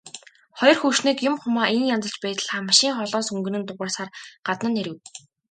Хоёр 0.59 0.77
хөгшнийг 0.79 1.17
юм 1.29 1.35
хумаа 1.41 1.67
ийн 1.75 1.85
янзалж 1.95 2.17
байтал 2.23 2.49
машин 2.69 2.91
холоос 2.97 3.27
хүнгэнэн 3.29 3.63
дуугарсаар 3.65 4.09
гадна 4.47 4.67
нь 4.71 4.79
ирэв. 4.81 4.97